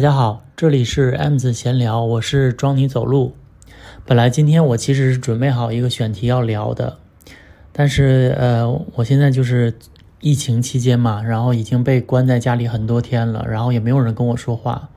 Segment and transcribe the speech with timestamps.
[0.00, 3.34] 大家好，这里是 M 子闲聊，我是装你走路。
[4.06, 6.96] 本来今天我其实是准备好一个选题要聊的，
[7.70, 9.74] 但是呃，我现在就是
[10.22, 14.88] 疫情期间嘛，然后已经被关在家里很多天了，然后也没有人跟我说话，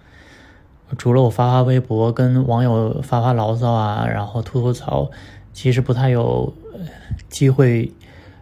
[0.98, 5.12] 除了我发发微博跟网友发发牢骚啊，然后吐吐槽，
[5.52, 6.54] 其实不太有
[7.28, 7.92] 机会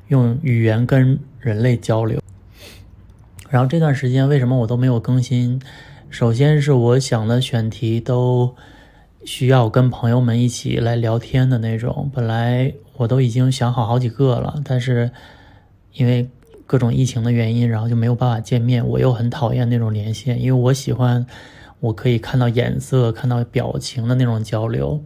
[0.09, 2.21] 用语言跟人类交流。
[3.49, 5.59] 然后这段时间为什么我都没有更新？
[6.11, 8.53] 首先是我想的选题都
[9.23, 15.09] 需要跟朋友们一起来聊天的那种，本来我都已经想好好几个了，但是
[15.93, 16.29] 因为
[16.67, 18.85] 各种疫情的原因，然后就没有办法见面。
[18.85, 21.25] 我又很讨厌那种连线，因为我喜欢
[21.79, 25.01] 我可以看到眼色、看到表情的那种交流。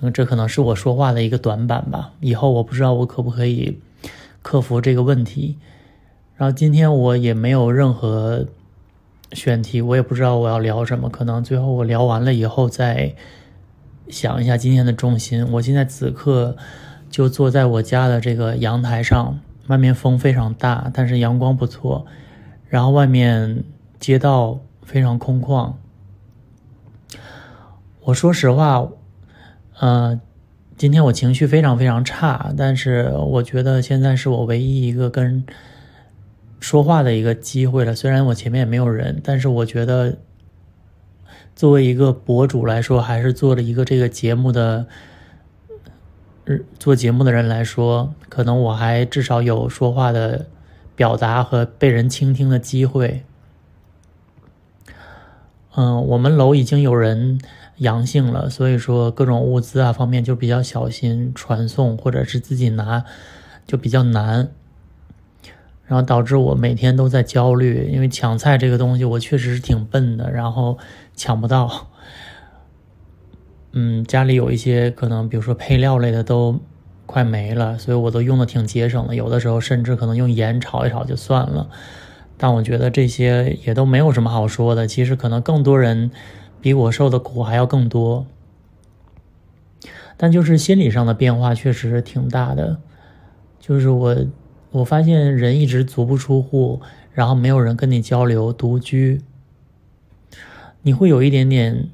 [0.00, 2.12] 嗯，这可能是我说话的一个短板吧。
[2.18, 3.78] 以后我不知道我可不可以
[4.42, 5.56] 克服这个问题。
[6.34, 8.44] 然后今天我也没有任何。
[9.34, 13.14] 选题我也不知道我要聊什么，可能最后我聊完了以后再
[14.08, 15.46] 想一下今天的重心。
[15.52, 16.56] 我现在此刻
[17.10, 22.06] 就坐在我家的这个阳台上，外面风非常大，但是阳光不错，
[22.68, 23.64] 然后外面
[23.98, 25.72] 街道非常空旷。
[28.02, 28.86] 我说实话，
[29.80, 30.20] 呃，
[30.76, 35.44] 今天我情绪非常非常差，但是我觉得现在是我唯一一个跟。
[36.60, 40.16] 说话的一个机会了，虽然我前面也没有人，但是我觉得
[41.54, 44.86] 作为一个博主来说，还是做了一个这个节目的，
[46.78, 50.46] 做节目的人来说，可能我还至少有说话的
[50.96, 53.24] 表达和被人倾听的机会。
[55.76, 57.40] 嗯，我们楼已经有人
[57.78, 63.04] 阳性了，所以说各种物资啊方面就比较小心传送，或者是自己拿
[63.66, 64.50] 就比较难。
[65.86, 70.78] 然后导致我每天都在焦虑，因为抢菜这个东西我确实是挺笨的，然后
[71.14, 71.88] 抢不到。
[73.72, 76.58] 嗯，家里有一些可能，比如说配料类的都
[77.04, 79.14] 快没了，所以我都用的挺节省的。
[79.14, 81.68] 有的时候甚至可能用盐炒一炒就算了。
[82.38, 84.86] 但我觉得这些也都没有什么好说的。
[84.86, 86.10] 其实可能更多人
[86.62, 88.26] 比我受的苦还要更多。
[90.16, 92.78] 但就是心理上的变化确实是挺大的，
[93.60, 94.16] 就是我。
[94.74, 96.80] 我发现人一直足不出户，
[97.12, 99.20] 然后没有人跟你交流，独居，
[100.82, 101.88] 你会有一点点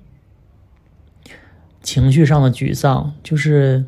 [1.83, 3.13] 情绪上的沮丧。
[3.23, 3.85] 就是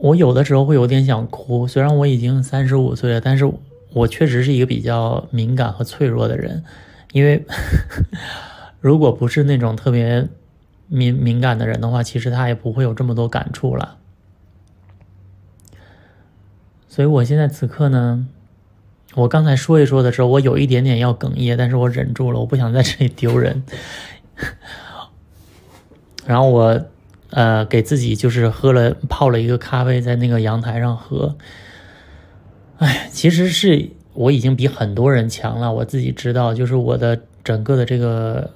[0.00, 3.52] 我有的时候会有点想哭，虽然我已经三十五岁了，但是
[3.92, 6.64] 我确实是一个比较敏感和脆弱的人。
[7.12, 7.44] 因为
[8.80, 10.26] 如果不是那种特别
[10.88, 13.98] 敏敏感的人的话，其实他也不会有这么多感触了。
[16.92, 18.26] 所以我现在此刻呢，
[19.14, 23.62] 我刚才说一说的时候，我有一点点要哽咽，但是我忍住了，我不想在这里丢人。
[26.26, 26.84] 然后我，
[27.30, 31.36] 呃，给自己就是喝了泡了一个咖啡，在那个阳台上喝。
[32.78, 38.50] 哎，其实是我已经比很多人强了，我自己知道，就是我的整个的这个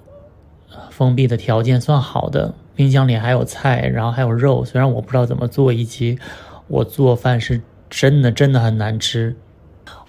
[0.91, 6.19] 封闭的条件算好的，冰箱里还有菜，然后还有肉，虽然我不知道怎么做，以及
[6.67, 7.61] 我做饭是。
[7.97, 9.37] 真的真的很难吃，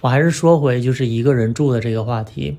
[0.01, 2.57] 我还是说回就是一个人住的这个话题。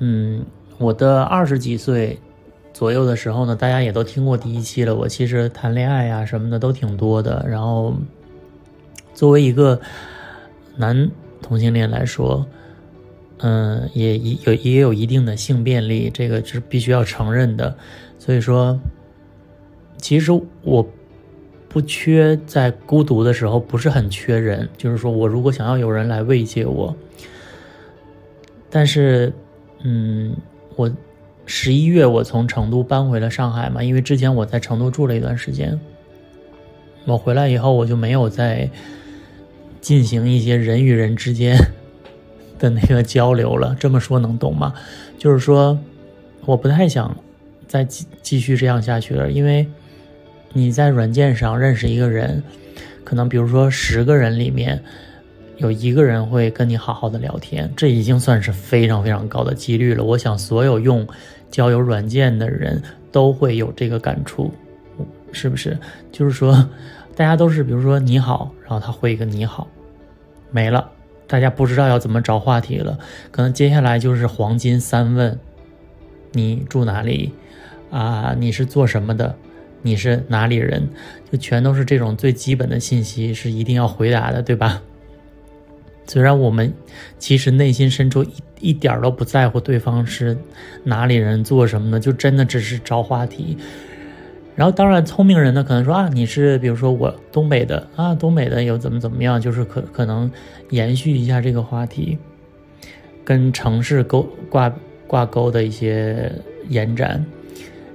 [0.00, 0.44] 嗯，
[0.76, 2.18] 我的二十几岁。
[2.78, 4.94] 左右的时候呢，大家也都听过第一期了。
[4.94, 7.44] 我其实谈恋爱呀什么的都挺多的。
[7.48, 7.92] 然后，
[9.14, 9.80] 作为一个
[10.76, 11.10] 男
[11.42, 12.46] 同性恋来说，
[13.38, 17.76] 嗯，也有也有一定的性便利，这个是必须要承认的。
[18.16, 18.78] 所以说，
[19.96, 20.30] 其实
[20.62, 20.88] 我
[21.68, 26.94] 不缺在孤独的时候不是很缺人，就是说我如果想要有人来慰藉我，
[28.70, 29.32] 但是，
[29.82, 30.32] 嗯，
[30.76, 30.88] 我。
[31.50, 35.80] 十一月，我从成都搬回了上海嘛，因为之前我在成都住了一段时间。
[37.06, 38.68] 我回来以后，我就没有再
[39.80, 41.56] 进行一些人与人之间
[42.60, 43.74] 的那个交流了。
[43.80, 44.74] 这么说能懂吗？
[45.16, 45.78] 就是说，
[46.44, 47.16] 我不太想
[47.66, 49.66] 再继继续这样下去了，因为
[50.52, 52.42] 你在软件上认识一个人，
[53.04, 54.82] 可能比如说十个人里面。
[55.56, 60.04] 有一个人会跟你好好的聊天，这已经算是非常非常高的几率了。
[60.04, 61.04] 我想所有用
[61.50, 64.52] 交友软件的人都会有这个感触，
[65.32, 65.78] 是不是？
[66.12, 66.68] 就是说，
[67.16, 69.66] 大家都是比如说你好，然后他回一个你好，
[70.50, 70.90] 没了，
[71.26, 72.98] 大家不知道要怎么找话题了。
[73.30, 75.38] 可能接下来就是黄金三问：
[76.32, 77.32] 你住哪里？
[77.90, 79.34] 啊，你是做什么的？
[79.80, 80.88] 你是哪里人？
[81.30, 84.82] 就全都是这种最基本的信息是一定要回答的，对吧？
[86.08, 86.72] 虽然我们
[87.18, 88.32] 其实内心深处一
[88.70, 90.36] 一点都不在乎对方是
[90.82, 93.56] 哪里人、做什么的，就真的只是找话题。
[94.56, 100.28] 然后，当然，聪明人呢可能说啊，你是比如说我东北的啊，东北的有怎么怎么样，就是可可能
[100.70, 102.18] 延续一下这个话题，
[103.24, 104.74] 跟城市勾挂
[105.06, 106.32] 挂钩的一些
[106.68, 107.24] 延展。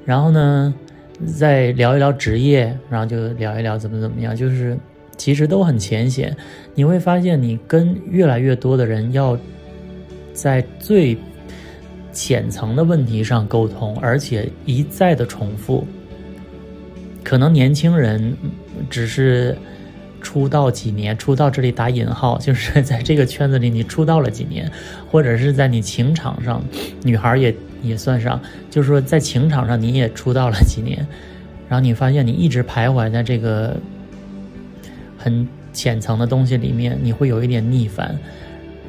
[0.05, 0.73] 然后呢？
[1.37, 4.77] 再聊一聊职业，然后就聊一聊怎么怎么样，就是
[5.17, 6.35] 其实都很浅显。
[6.75, 9.37] 你会发现，你跟越来越多的人要
[10.33, 11.17] 在最
[12.11, 15.85] 浅层的问题上沟通，而且一再的重复。
[17.23, 18.35] 可能年轻人
[18.89, 19.57] 只是
[20.21, 24.71] 出道几年，出道这里打引号， 就是在这个圈子里你出道了几年，
[25.09, 26.63] 或者是在你情场上，
[27.03, 27.53] 女孩也。
[27.83, 31.05] 也算上，就是说在情场上你也出道了几年，
[31.67, 33.75] 然后你发现你一直徘徊在这个
[35.23, 38.13] 很浅层的东西里面，你会有一点逆反，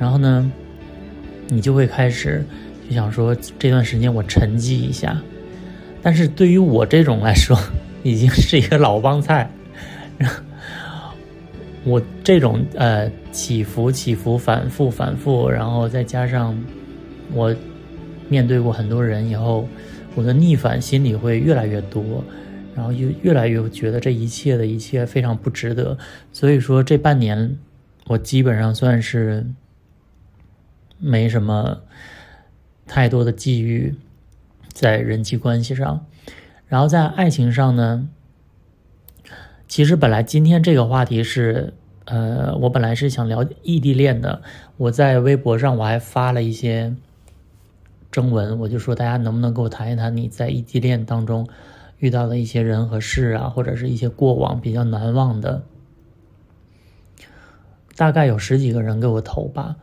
[0.01, 0.51] 然后呢，
[1.47, 2.45] 你就会开始
[2.89, 5.17] 就想说这段时间我沉寂一下，
[6.03, 7.57] 但是对于我这种来说，
[8.03, 9.49] 已经是一个老帮菜，
[11.85, 16.59] 我这种呃起伏起伏反复反复，然后再加上
[17.33, 17.55] 我。
[18.27, 19.69] 面对过很多人以后，
[20.15, 22.25] 我的逆反心理会越来越多，
[22.75, 25.97] 然后又越来越觉得这一切的一切非常不值得。
[26.33, 27.57] 所以说这半年，
[28.07, 29.47] 我基本上算是
[30.99, 31.83] 没什么
[32.87, 33.95] 太多的际遇
[34.73, 36.05] 在人际关系上，
[36.67, 38.09] 然后在爱情上呢，
[39.69, 41.73] 其实本来今天这个话题是，
[42.05, 44.43] 呃，我本来是想聊异地恋的，
[44.77, 46.95] 我在微博上我还发了一些。
[48.11, 51.49] 征文，我就说大家能不能给我谈一谈你在异地恋当中
[52.05, 55.63] 遇到的一些人和事啊，或者是一些过往比较难忘的。
[57.97, 59.77] 大概有十几个人给我投吧，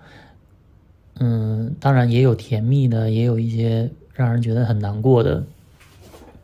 [1.19, 5.43] 嗯，当然也有甜蜜的，也有一些让人觉得很难过的。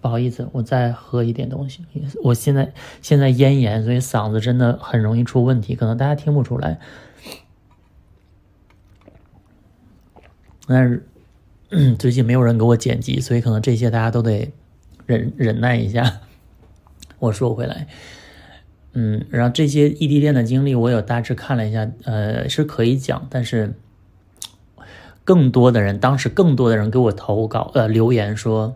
[0.02, 1.86] 不好意思，我再喝一点东西。
[2.24, 6.80] 我现在现在咽炎，所以嗓子真的很容易出问题，可能大家听不出来，
[10.66, 11.06] 但是。
[12.00, 14.54] 最近没有人给我剪辑，所以可能这些大家都得
[15.08, 16.22] 忍忍耐一下。
[17.18, 17.88] 我说回来，
[18.94, 23.74] 嗯，然后这些异地恋的经历，我有大致看了一下，呃，是可以讲，但是
[25.24, 28.76] 更多的人，当时更多的人给我投稿，呃，留言说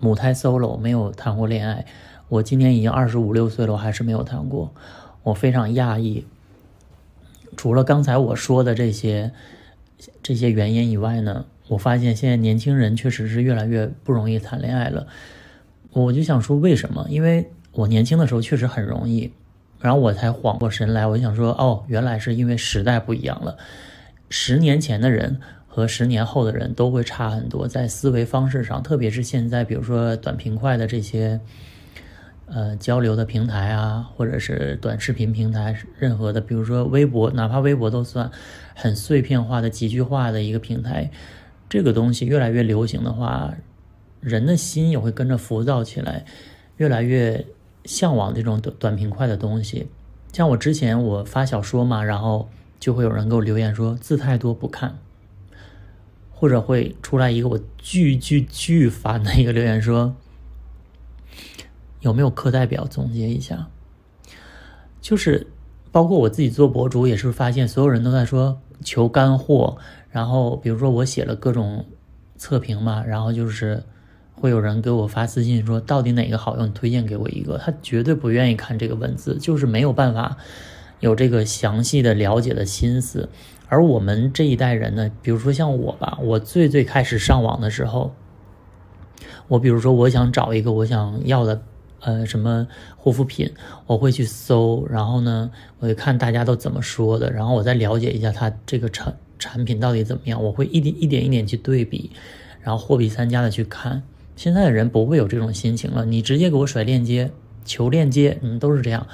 [0.00, 1.86] 母胎 solo 没有谈过恋爱，
[2.28, 4.74] 我今年已经二十五六岁了，我还是没有谈过，
[5.22, 6.26] 我非常讶异。
[7.56, 9.30] 除了刚才我说的这些
[10.20, 11.46] 这些原因以外呢？
[11.68, 15.06] 我发现现在年轻人确实是越来越不容易谈恋爱了，
[15.92, 17.06] 我就想说为什么？
[17.08, 19.32] 因为我年轻的时候确实很容易，
[19.80, 23.56] 然后我才缓过神来，我想说哦，原来是因为时代不一样了。
[24.28, 31.40] 十年前的人和十年后的人都会差很多，在思维方式上，特别是现在，比如说短平快的这些
[32.46, 38.30] 呃交流的平台啊，或者是短视频平台，任何的，比如说微博，哪怕微博都算
[38.74, 41.10] 很碎片化的几句话的一个平台。
[41.74, 43.52] 这个东西越来越流行的话，
[44.20, 46.24] 人的心也会跟着浮躁起来，
[46.76, 47.44] 越来越
[47.84, 49.88] 向往这种短短平快的东西。
[50.32, 55.00] 像我之前我发小说嘛，然后就会有人给我留言说字太多不看，
[56.30, 60.14] 或者会出来一个我巨巨巨烦的一个留言说，
[62.02, 63.68] 有没有课代表总结一下？
[65.00, 65.48] 就是
[65.90, 69.76] 包括我自己做博主也是发现所有人都在说求干货。
[70.14, 71.84] 然后，比如说我写了各种
[72.36, 73.82] 测评嘛，然后就是
[74.32, 77.58] 会有人给我发私信说，到底哪个好用，推荐给我一个。
[77.58, 80.36] 他绝对不愿意看这个文字，就是没有办法
[81.00, 83.28] 有这个详细的了解的心思。
[83.68, 88.14] 而我们这一代人呢，比如说像我吧，我最最开始上网的时候，
[89.48, 91.60] 我比如说我想找一个我想要的
[91.98, 93.52] 呃什么护肤品，
[93.88, 99.12] 我会去搜，然后呢，我就看大家都怎么说的，然后我再了解一下它这个成。
[99.44, 100.42] 产品到底怎么样？
[100.42, 102.10] 我会一点一点一点去对比，
[102.62, 104.02] 然后货比三家的去看。
[104.36, 107.30] 现在的人不会有这种心情了，你直接给我甩链接，
[107.66, 109.06] 求链接，嗯，都是这样。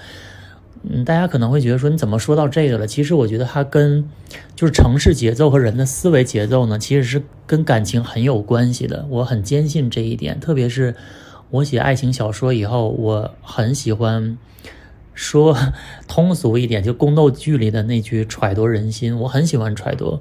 [0.89, 2.87] 嗯，大家可能会觉得说，你怎么说到这个了？
[2.87, 4.09] 其实我觉得它跟
[4.55, 9.05] 就是城市节奏和人的思维节奏呢，其实是跟感情很有关系的。
[9.11, 10.95] 我很坚信这一点，特别是
[11.51, 14.39] 我写爱情小说以后，我很喜欢。
[15.21, 15.55] 说
[16.09, 20.19] 通俗一点，就宫斗剧里的那句“揣度人心”，我很喜欢揣度，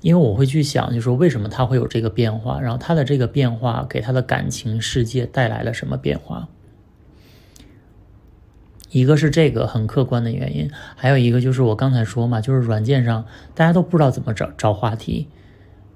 [0.00, 6.46] 因为我会去想，就说为什么他会有这个变化，然后他的这个变化给他的感情世界带来了什么变化。
[8.90, 13.24] 一个是这个很客观的原因，还有一个就是我刚才说嘛，就是软件上
[13.56, 15.26] 大家都不知道怎么找找话题，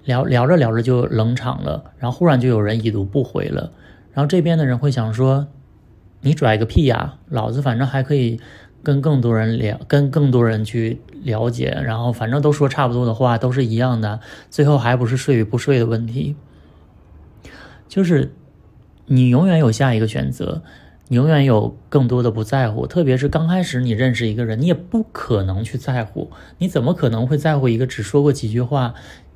[0.05, 3.71] 聊聊着聊着就冷场了，然后忽然就有人已读不回了，
[4.13, 5.47] 然后这边的人会想说，
[6.23, 8.41] 你拽个屁呀，老子反正还可以
[8.83, 16.35] 跟更多人聊，跟更多人去了解，然后反正都说差不多的话，都是一样的，最后还不是睡与不睡的问题，
[17.87, 18.33] 就是
[19.07, 20.63] 你永远有下一个选择。
[21.09, 26.31] 你永远有更多的不在乎，特别是刚开始你认识一个人，你也不可能去在乎。
[26.57, 28.95] 你怎么可能会在乎一个只说过几句话、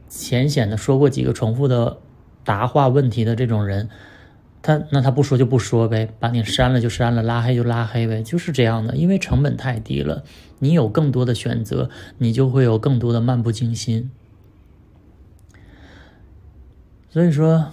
[0.08, 1.98] 浅显的说过几个重复的
[2.44, 3.90] 答话问题的这种人？
[4.66, 8.96] 他那他不说就不说呗，把你删了就删了，拉黑就拉黑呗，就是这样的。
[8.96, 10.24] 因为成本太低了，
[10.58, 14.10] 你有更多的选择，你就会有更多的漫不经心。
[17.10, 17.68] 所以说。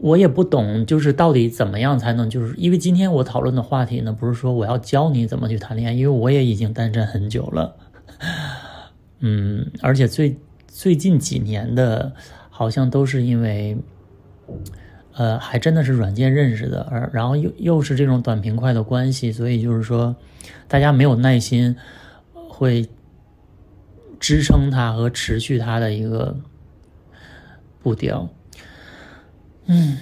[0.00, 7.74] 我也不懂，就是到底怎么样才能，就是因为今天我讨论的话题呢，不是说我要教你怎么去谈恋爱，因为我也已经单身很久了，
[9.18, 10.36] 嗯，而且最
[10.68, 12.12] 最近几年的，
[12.48, 13.76] 好像都是因为，
[15.18, 20.14] 呃，还真的是软件认识的，而然后又又是这种短平快的关系，所以就是说，
[20.68, 21.74] 大家没有耐心，
[22.32, 22.88] 会
[24.20, 26.36] 支撑它和持续它的一个
[27.82, 28.28] 步调。
[29.66, 29.98] 嗯，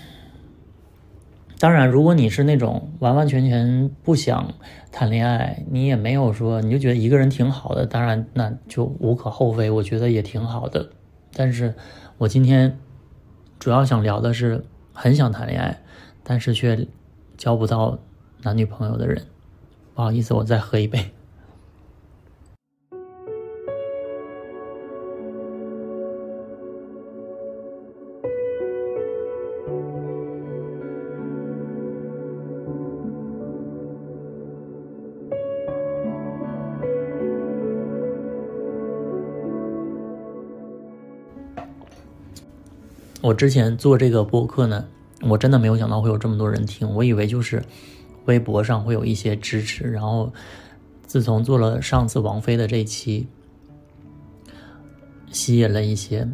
[1.58, 4.52] 当然，如果你是那种完完全全不想
[4.92, 10.90] 谈恋爱，你也没有说，你就觉得一个人挺好的，当然那就无可厚非，我觉得也挺好的。
[11.32, 11.74] 但是
[12.18, 12.78] 我今天
[13.58, 14.62] 主要想聊的是
[14.96, 15.82] 很想谈恋爱，
[16.24, 16.88] 但是却
[17.36, 17.98] 交不到
[18.42, 19.26] 男女朋友的人。
[19.94, 21.10] 不好意思，我再喝一杯。
[43.26, 44.84] 我之前做这个播客呢，
[45.22, 46.88] 我真的没有想到会有这么多人听。
[46.94, 47.60] 我以为就是
[48.26, 50.32] 微博上会有一些支持，然后
[51.04, 53.26] 自从做了上次王菲的这期，
[55.32, 56.28] 吸引了一些，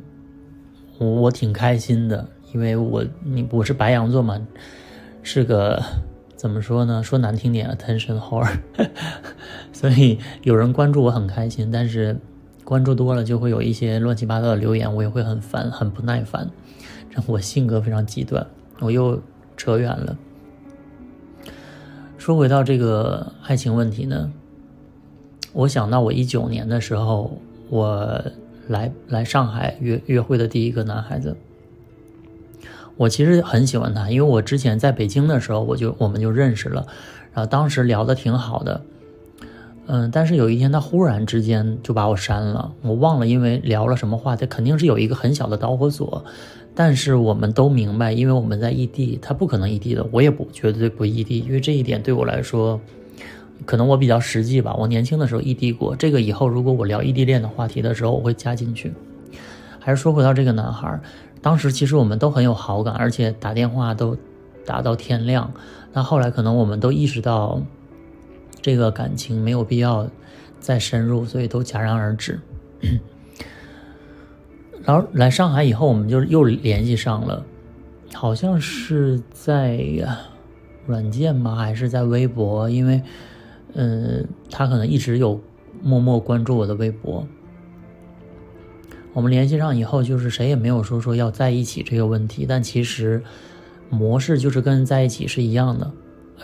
[0.99, 4.39] 我我挺开心的，因为我你我是白羊座嘛，
[5.23, 5.83] 是个
[6.37, 7.03] 怎么说呢？
[7.03, 8.47] 说难听点，attention whore，
[9.73, 12.21] 所以有人关注我很开心，但是
[12.65, 16.51] 关注多了就会有一些乱七八糟的留言，我也会很烦，很不耐烦。
[17.27, 18.47] 我性格非常极端，
[18.81, 19.21] 我又
[19.57, 20.17] 扯远了。
[22.17, 24.33] 说回到这个爱情问题呢，
[25.53, 27.39] 我想到我一九年的时候，
[27.69, 28.25] 我
[28.69, 31.37] 来来上海约约会的第一个男孩子，
[32.97, 36.87] 我其实很喜欢他，因为我之前在北京的时候，我就我们就认识了，
[37.35, 38.81] 然后当时聊的挺好的，
[39.87, 46.25] 嗯，但是有一天他忽然之间就把我删了，我忘了因为聊了什么话，他肯定是有一个很小的导火索。
[46.75, 52.81] 但是我们都明白，因为我们在异地，他不可能异地的，我也不绝对不异地，因为这一点对我来说，
[53.67, 54.75] 可能我比较实际吧。
[54.79, 58.93] 我年轻的时候异地过，这个以后如果我聊异地恋的话题的时候，我会加进去。
[59.81, 60.99] 还是说回到这个男孩，
[61.43, 64.17] 当时其实我们都很有好感，而且打电话都
[64.65, 65.53] 打到天亮。
[65.93, 67.61] 那后来可能我们都意识到，
[68.63, 70.09] 这个感情没有必要
[70.61, 72.41] 再深入，所以都戛然而止。
[74.85, 77.45] 然后来上海以后，我们就又联系上了，
[78.15, 79.85] 好像是在
[80.87, 81.57] 软件吗？
[81.57, 82.71] 还是在微博？
[82.71, 83.03] 因为，
[83.75, 85.41] 嗯，他可能一直有
[85.83, 87.27] 默默关注我的微博。
[89.13, 93.23] 我们联系上以后，就是谁也没有说说要在一起这个问题，但其实
[93.91, 95.93] 模式就是跟在一起是一样的。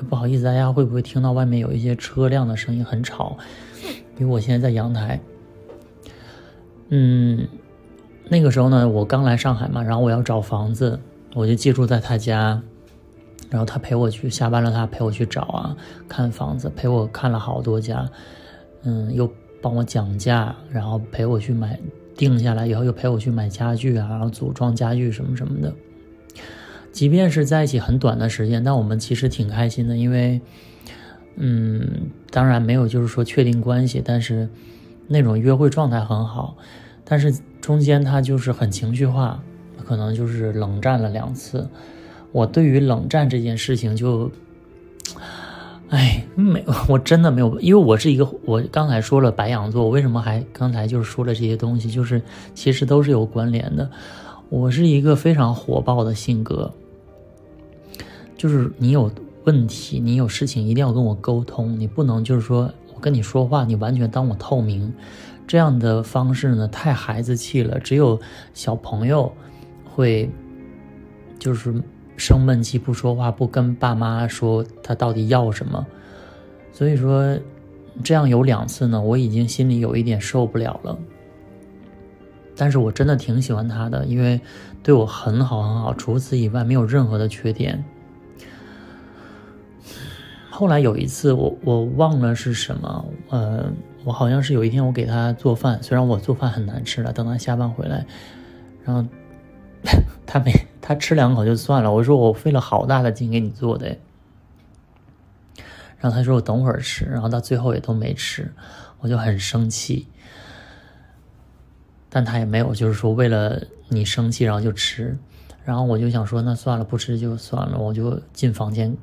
[0.02, 3.36] 不好意思，大家会不会听到外面有一些车辆的声音很吵？
[4.18, 5.20] 因为我现在在阳台。
[6.88, 7.46] 嗯。
[8.30, 11.00] 那个时候呢，我刚来上海嘛，然后我要找房子，
[11.34, 12.60] 我就借住在他家，
[13.48, 15.74] 然后他陪我去下班了，他陪我去找啊，
[16.06, 18.06] 看房子，陪我看了好多家，
[18.82, 19.26] 嗯，又
[19.62, 21.80] 帮我讲价，然后陪我去买，
[22.14, 25.72] 定下来以后又陪我去买家具啊，然后组装家具什么什么的。
[26.98, 30.40] 即便是在一起很短的时间，但我们其实挺开心的，因为，
[31.36, 34.48] 嗯，当然没有就是说确定关系，但是
[35.06, 36.56] 那种约会状态很好，
[37.04, 37.32] 但是。
[37.60, 39.42] 中间他就是很情绪化，
[39.84, 41.68] 可能就是冷战了两次。
[42.32, 44.30] 我对于冷战这件事情就，
[45.90, 52.22] 哎，没，我真的没有，因为我是一个，我刚才说了白羊座，我为什么还刚才就是说了这些东西，就是
[52.54, 53.90] 其实都是有关联的。
[54.48, 56.72] 我是一个非常火爆的性格，
[58.38, 59.10] 就是你有
[59.44, 64.90] 问题，你有事情一定要跟我沟通，你不能就是说我跟你说话，你完全当我透明，
[65.46, 68.18] 这样的方式呢太孩子气了，只有
[68.54, 69.30] 小朋友
[69.84, 70.30] 会
[71.38, 71.74] 就是。
[72.20, 75.86] 生闷气不说话，不跟爸妈说他到底要什么，
[76.72, 77.38] 所以说
[78.02, 80.98] 这样有两次呢，我已经心里有一点受不了了。
[82.56, 84.40] 但是我真的挺喜欢他的，因为
[84.82, 87.84] 对我很好很好，除此以外没有任何的缺点。
[90.58, 93.70] 后来有一次，我我忘了是什么，呃，
[94.02, 98.04] 我好像是有一天我给他做饭，虽然我做饭很难吃了，等他下班回来，
[98.82, 99.08] 然后
[100.26, 100.52] 他没。
[100.80, 103.86] 他吃两口就算了，我说我费了好大的劲给你做的，
[105.98, 108.52] 然后他说我等会儿吃，然后到最后也都没吃，
[108.98, 110.08] 我就很生气。
[112.10, 115.16] 但他也没有就是说为了你生气然后就吃，
[115.64, 118.96] 然后我就想说那算了不吃就算了，我就进房间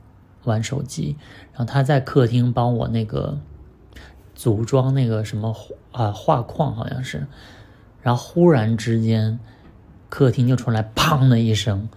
[0.46, 1.18] 玩手机，
[1.52, 3.38] 然后他在客厅帮我那个
[4.34, 5.56] 组装那个什么
[5.92, 7.28] 啊画框好像是，
[8.02, 9.40] 然后忽然之间。
[10.08, 11.90] 客厅就传来“砰”的一声，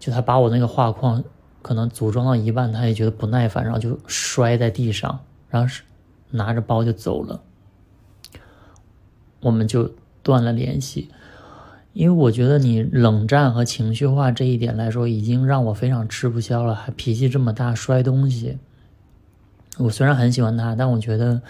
[0.00, 1.22] 就他把我那个画框
[1.62, 5.82] 可能组装到一半，他也觉得不耐烦，然后就摔在地上，然后是
[6.30, 7.40] 拿着包就走了。
[9.40, 9.92] 我们就
[10.24, 11.10] 断了联系，
[11.92, 18.58] 因为我觉得你冷战和情绪化这一点来说，已经让我非常吃不消了，还脾气这么大，摔东西。
[19.78, 21.42] 我虽然很喜欢他，但我觉得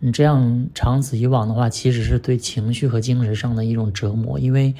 [0.00, 4.74] 你这样长此以往的话，其实是对情绪和精神上的一种折磨，因为。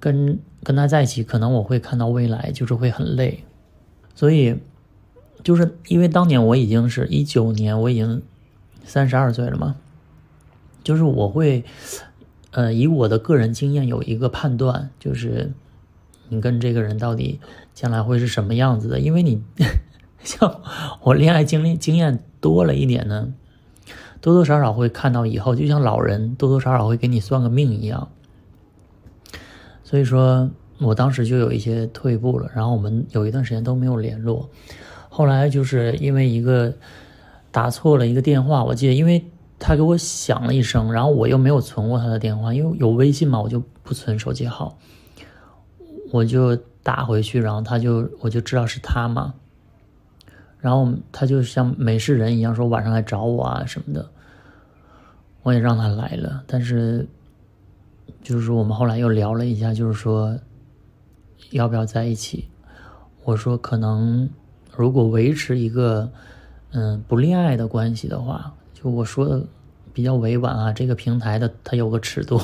[0.00, 3.42] 跟跟他在一起，可能我会看到未来，就是会很累，
[4.14, 4.56] 所以
[5.42, 8.22] 就是因为当年我已经是一九年，我已经
[8.84, 9.74] 三十二岁了嘛，
[10.84, 11.64] 就是我会，
[12.50, 15.52] 呃，以我的个人经验有一个判断，就是
[16.28, 17.40] 你跟这个人到底
[17.74, 19.42] 将来会是什么样子的，因为你
[20.24, 20.60] 像
[21.02, 23.32] 我恋爱经历经验多了一点呢，
[24.20, 28.08] 多多少少会看到以后，就像老人多多少少会给你算个命一样。
[29.84, 34.50] 所以说我当时就有一些退步了，然后我们有一段时间都没有联络。
[35.08, 36.74] 后来就是因为一个
[37.50, 39.24] 打错了一个电话，我记得，因为
[39.58, 44.78] 他给我响了一声，然后我又没有存过他的电话，因为有微信嘛，我就不存手机号，
[46.12, 49.34] 我就打回去，然后他就我就知道是他嘛，
[50.58, 54.10] 然后他就像没事人一样说晚上来找我啊什么的，
[55.42, 57.08] 我也让他来了，但是。
[58.20, 60.36] 就是说，我们后来又聊了一下，就是说，
[61.52, 62.48] 要不要在一起？
[63.24, 64.28] 我说，可能
[64.74, 66.10] 如果维持一个
[66.72, 69.44] 嗯不恋爱的关系的话，就我说的
[69.92, 72.40] 比较委婉啊，这个平台的它有个尺度。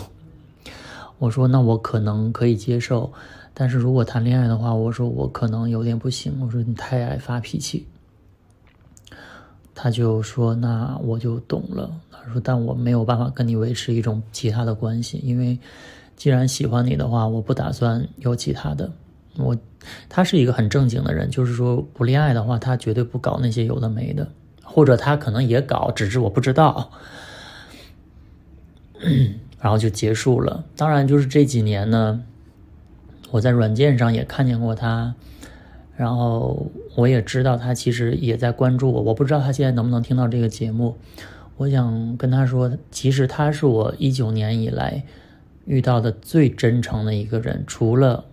[1.18, 3.12] 我说，那我可能可以接受，
[3.54, 6.40] 但是如果谈恋爱的话，我说我可能有点不行。
[6.40, 7.86] 我说你太爱发脾气。
[9.76, 15.58] 他就说：“那我就懂了。”他说：“但我没有办法跟你维持一种其他的关系，因为
[16.16, 18.90] 既然喜欢你的话，我不打算有其他的。
[19.36, 19.56] 我
[20.08, 24.28] 他是一个很正经的人，就是说不恋爱的话，他绝对不搞那些有的没的，
[24.74, 26.90] 或者他可能也搞，只是我不知道。
[29.60, 30.64] 然后就结束了。
[30.76, 32.24] 当然，就是这几年呢，
[33.30, 35.14] 我在软件上也看见过他。”
[35.96, 40.96] 然后我也知道他其实也在关注我，我不知道他现在能不能听到这个节目。
[41.56, 45.04] 我想跟他说，其实他是我一九年以来
[45.66, 47.62] 遇到的最真诚的一个人。
[47.64, 48.24] 除了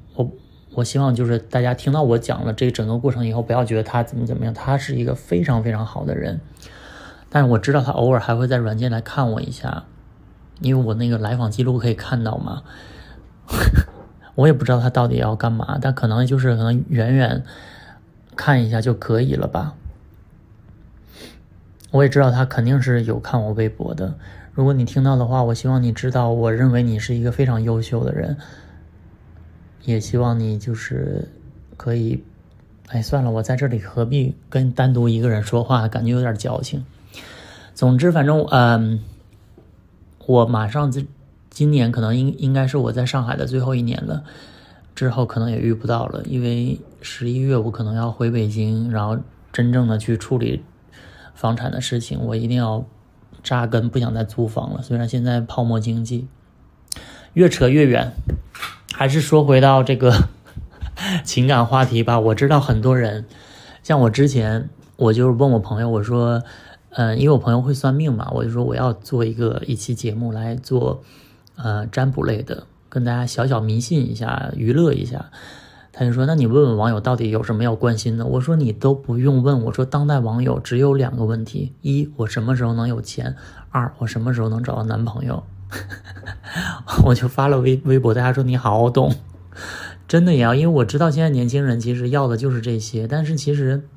[0.74, 6.40] 我，希望就是大家听到我讲了这整个过程以后，不要觉得他怎么怎么样，他是一个非常非常好的人。
[7.30, 9.84] 但是我知道他偶尔还会在软件来看我一下，
[10.62, 12.64] 因为我那个来访记录可以看到嘛。
[14.36, 17.44] 我也不知道他到底要干嘛，但可能就是可能远远
[18.36, 19.76] 看一下就可以了吧。
[21.92, 24.16] 我也知道他肯定是有看我微博的。
[24.54, 28.38] 如果你听到的话，我希望你知道，我认为你是一个非常优秀的人，
[29.84, 31.28] 也希望你就是
[31.78, 32.24] 可以。
[32.88, 36.86] 哎，算了，我在这里何必跟单独一个人说话，感觉有点矫情。
[37.74, 39.04] 总之，反正嗯，
[40.26, 41.02] 我马上就。
[41.54, 44.24] 今年可能应应该是我在上海的最后一年了，
[44.96, 49.18] 之后可能也遇不到了，因为十一月我可能要回北京，然后
[49.52, 50.64] 真正的去处理
[51.36, 52.86] 房产的事情，我一定要
[53.44, 54.82] 扎根，不想再租房了。
[54.82, 56.26] 虽然现在泡沫经济，
[57.34, 58.14] 越扯越远，
[58.94, 60.30] 还是说回到这个
[61.24, 62.20] 情感话题吧。
[62.20, 63.26] 我知道很多人，
[63.84, 64.70] 像我之前。
[64.98, 66.44] 我就是问我朋友，我说，
[66.92, 71.02] 嗯，因为我朋友会算命嘛，我就说我要做一个一期节目来做，
[71.56, 75.32] 呃，占卜类的，跟大家小小迷信一下，娱乐一下。
[75.92, 78.28] 他就说，那你问问网友到底有什么要关心的？
[78.28, 83.34] 我说你都不用问，我说当代网友只有两个问题：一，我什么时候能有钱；
[83.72, 85.44] 二，我什么时候能找到男朋友。
[87.06, 89.16] 我就发了微微博，大家说你好懂，
[90.08, 93.88] 真的呀，因为我知道现在年轻人其实要的就是这些，但是其实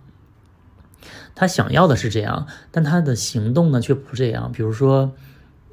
[1.34, 4.52] 他想要的是这样，但他的行动呢却不这样。
[4.52, 5.12] 比如说，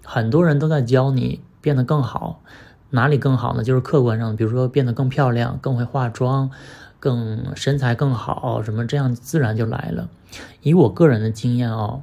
[0.04, 2.42] 很多人都在教你变得更好，
[2.90, 3.64] 哪里更好呢？
[3.64, 6.50] 就是客观上，比如说变得更漂亮、更会化妆、
[7.00, 10.10] 更身材更好，什么这样自然就来了。
[10.64, 12.02] 以我个人的经验哦，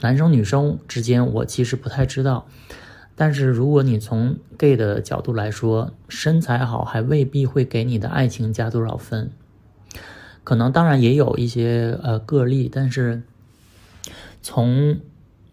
[0.00, 2.46] 男生女生之间，我其实不太知道。
[3.20, 9.32] 但是如果你从 gay 的角度来说，身材好还未必会给你的爱情加多少分，
[10.44, 13.22] 可能当然也有一些呃个例，但是
[14.40, 15.00] 从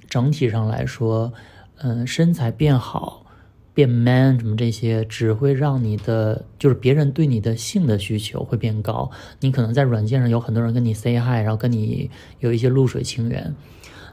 [0.08, 1.34] 整体上来说，
[1.78, 3.26] 嗯，身材变好、
[3.74, 9.10] 变 man 什么这些，只会让你的就是别人对你的性的需求会变高。
[9.40, 13.56] 你可能在软件上有很多人跟你 say hi，然后跟你有一些露水情缘，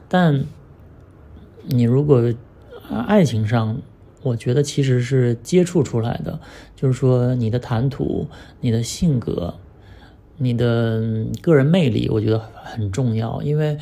[0.09, 0.43] 但
[1.65, 2.33] 你如果
[2.89, 3.81] 爱情上，
[4.21, 6.39] 我觉得其实是接触出来的，
[6.75, 8.27] 就是说你的谈吐、
[8.59, 9.55] 你的性格、
[10.37, 13.41] 你的个人魅力，我觉得很重要。
[13.41, 13.77] 因为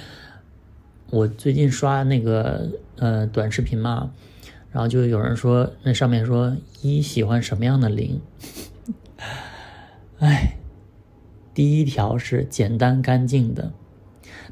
[1.09, 4.11] 我最近刷那个呃短视频嘛，
[4.71, 8.21] 然后就有人说那上面说一喜欢什么样的零，
[10.19, 10.57] 哎，
[11.53, 13.71] 第一条是简单干净的，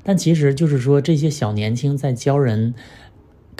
[0.03, 2.73] 但其实就是说这些小年轻在教人。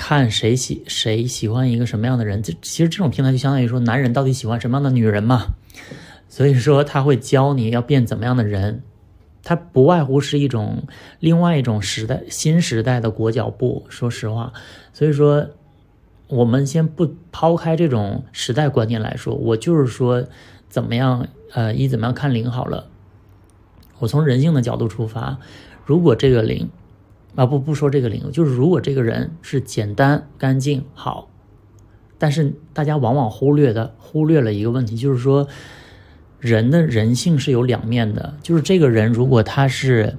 [0.01, 5.47] 看谁喜谁喜欢一个什么样的人，这其实这种平台就相当于说男人到底喜欢什么样的女人嘛，
[6.29, 8.81] 所以说他会教你要变怎么样的人，
[9.43, 10.83] 他不外乎是一种
[11.19, 13.85] 另外一种时代新时代的裹脚布。
[13.89, 14.53] 说实话，
[14.93, 15.49] 所以说
[16.27, 20.23] 我们先不抛开这种时代观念来说，我就是说
[20.69, 22.88] 怎么样呃一怎么样看零好了，
[23.99, 25.38] 我从人性的角度出发，
[25.85, 26.69] 如果这个零。
[27.35, 31.29] 啊不不说这个领域，就是如果这个人是简单、干净、好，
[32.17, 35.47] 但是大家往往忽略的忽略了一个问题，就是说
[36.39, 40.17] 人的人性是有两面的，就是这个人如果他是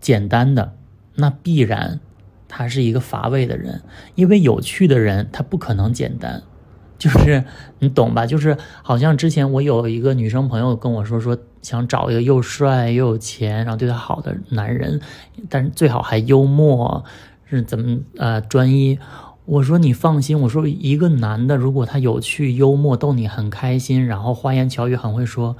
[0.00, 0.74] 简单的，
[1.16, 2.00] 那必然
[2.46, 3.82] 他是一个乏味的人，
[4.14, 6.42] 因为有趣的人他不可能简单。
[6.98, 7.44] 就是
[7.78, 8.26] 你懂吧？
[8.26, 15.00] 就是好像之前我有一个女生朋友跟我说，说想找一个又帅又有钱，然后对她好的男人，
[15.48, 17.04] 但是最好还幽默，
[17.44, 18.98] 是怎么呃专一？
[19.44, 25.56] 我说你放心，我说一个男的如果他有趣幽默，逗你很开心，然后花言巧语很会说。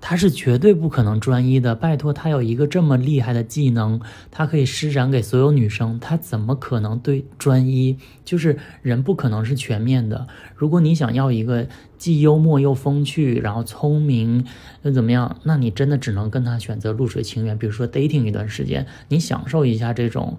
[0.00, 7.98] 他是绝对不可能专一的，拜托，他有一个这么厉害的技能，他可以施展给所有女生，他怎么可能对专一？
[8.24, 10.26] 就是人不可能是全面的。
[10.56, 11.66] 如果你想要一个
[11.98, 14.46] 既幽默又风趣，然后聪明
[14.82, 20.38] 又怎么样，那你真的只能跟他选择露水情缘，比如说 dating 一段时间，你享受一下这种，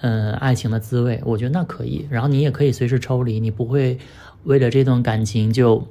[0.00, 2.06] 嗯，爱情的滋味，我觉得那可以。
[2.10, 3.98] 然后你也可以随时抽离，你不会
[4.44, 5.88] 为了这段感情就。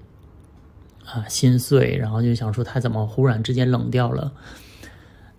[1.08, 4.34] 啊，心碎，然后就想说他怎么忽然之间冷掉了。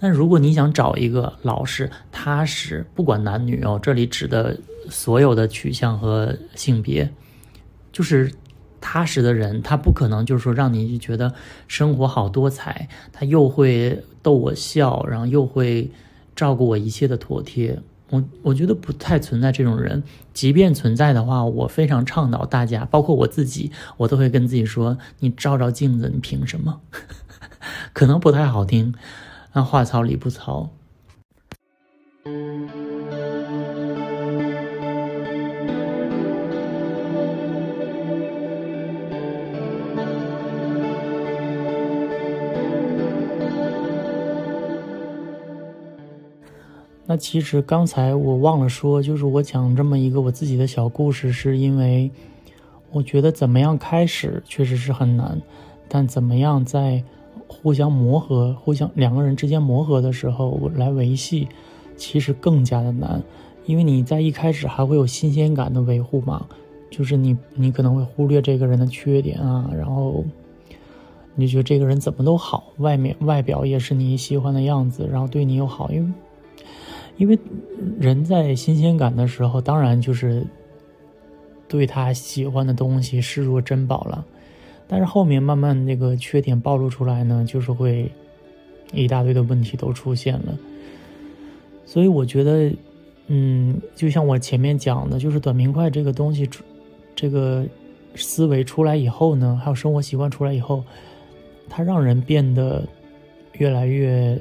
[0.01, 4.57] 但如果你想找一个老实、踏实，不管男女哦，这里指的
[4.89, 7.13] 所有的取向和性别，
[7.93, 8.33] 就是
[8.81, 11.35] 踏实的人，他不可能就是说让你觉得
[11.67, 15.91] 生活好多彩，他又会逗我笑，然后又会
[16.37, 17.81] 照顾我一切的妥帖。
[18.11, 26.81] 我我觉得不太存在这种人，即便存在的话，我非常倡导大家，包括我自己，我都会跟自己说：你照照镜子，你凭什么？
[27.93, 28.95] 可能不太好听，
[29.53, 30.71] 那话糙理不糙。
[47.11, 52.11] 那其实刚才我忘了说，就是我讲这么一个我自己的小故事，是因为
[52.93, 55.41] 我觉得怎么样开始确实是很难，
[55.89, 57.03] 但怎么样在
[57.47, 61.49] 互相磨合、互相两个人之间磨合的时候来维系，
[61.97, 63.23] 其实更加的难，
[63.65, 66.47] 因为你在一开始还会有新鲜感的维护嘛，
[66.91, 70.23] 就是你你可能会忽略这个人的缺点啊，然后
[71.35, 76.13] 你就觉得这个人怎么都好，外面外表也是你喜欢的样子，然后对你又好，因为。
[77.19, 77.39] 因为
[78.01, 80.43] 人在新鲜感的时候，当然就是
[81.69, 84.25] 对他喜欢的东西视若珍宝了。
[84.87, 88.11] 但是后面慢慢那个缺点暴露出来呢，就是会
[88.93, 90.59] 一大堆的问题都出现了。
[91.85, 92.73] 所以我觉得，
[93.27, 96.49] 嗯，就像我前面讲的，就是短平快这个东西，
[97.15, 97.67] 这个
[98.15, 100.83] 思维出来以后呢，还有生活习惯出来以后，
[101.69, 102.83] 它让人变得
[103.59, 104.39] 越来越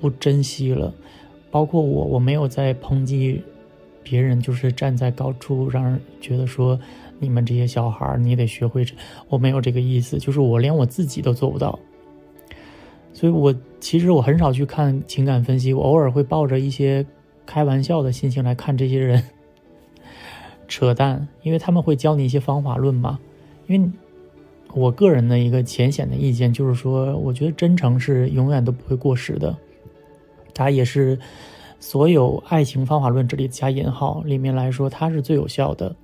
[0.00, 0.92] 不珍惜了。
[1.52, 3.40] 包括我，我没有在抨击
[4.02, 6.76] 别人，就是站在高处让人觉得说
[7.20, 8.84] 你们这些小孩你得学会，
[9.28, 11.78] 我没有这个意思，就是我连我自己都做不到。
[13.12, 17.04] 所以，我其实我很少去看情感分析，我偶尔会抱着一些
[17.44, 19.22] 开玩笑的心情来看这些人
[20.66, 23.20] 扯淡，因为他们会教你一些方法论嘛。
[23.66, 23.90] 因为
[24.72, 29.54] 我个人的一个浅显的意见就是说，我觉得真诚是永远都不会过时的，
[30.54, 31.18] 它也是
[31.80, 35.94] 所有爱情方法论这里加引号里面来说，它是最有效的。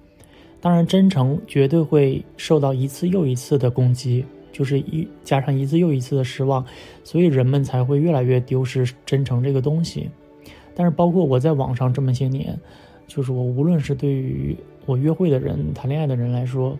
[0.60, 4.24] 当然，真诚绝对会受到一次又一次的攻击。
[4.50, 6.64] 就是一加上一次又一次的失望，
[7.04, 10.10] 所以人们才会越来越丢失真诚这个东西。
[10.74, 12.58] 但是，包括我在网上这么些年，
[13.06, 16.76] 就是我无论是对于我约会的人、谈恋爱的人来说，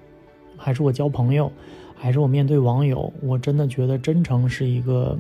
[0.57, 1.53] 还是我交朋友，
[1.95, 5.17] 还是我面对网友，我真的觉得真诚是一个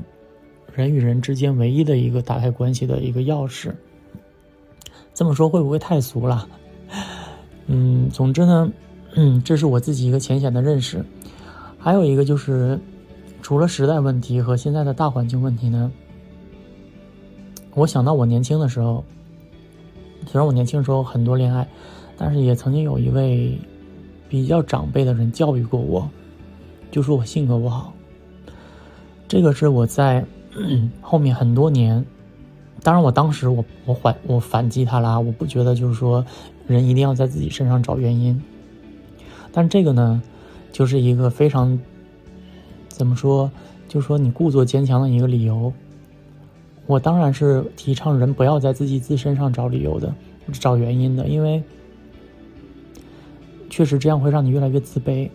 [0.79, 3.73] 人与人之间唯一的一个打开关系的一个钥匙。
[5.12, 6.49] 这么说会不会太俗了？
[7.67, 8.71] 嗯，总之呢，
[9.17, 11.05] 嗯，这是我自己一个浅显的认识。
[11.81, 12.79] 还有一个就是，
[13.43, 15.91] 除了时代问题和现在的大环境问题呢，
[17.75, 19.05] 我想到我年轻的时候，
[20.29, 21.67] 虽然我年轻时候很多恋爱，
[22.17, 23.59] 但是也曾经有一位
[24.29, 26.09] 比较长辈的人教育过我，
[26.93, 27.93] 就说我性格不好。
[29.27, 30.25] 这个是我在
[31.01, 32.05] 后面很多年，
[32.83, 36.25] 当然我当时我我反我反击他啦，我不觉得就是说
[36.66, 38.42] 人一定要在自己身上找原因，
[39.53, 40.23] 但这个呢。
[40.71, 41.77] 就是一个非常，
[42.88, 43.51] 怎么说？
[43.88, 45.73] 就是说你故作坚强的一个理由。
[46.87, 50.14] 我当然是提倡人不要在自己自身上找理由的，
[50.53, 51.64] 找原因的，因为
[53.71, 55.29] 确实这样会让你越来越自卑。